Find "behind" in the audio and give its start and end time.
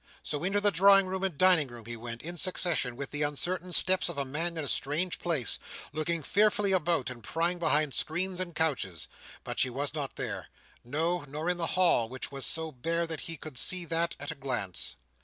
7.59-7.93